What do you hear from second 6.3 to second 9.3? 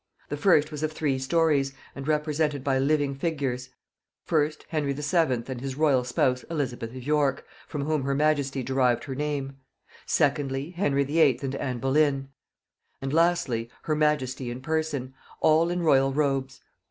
Elizabeth of York, from whom her majesty derived her